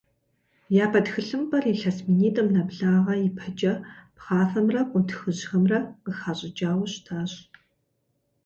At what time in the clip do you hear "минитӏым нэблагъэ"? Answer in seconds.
2.07-3.15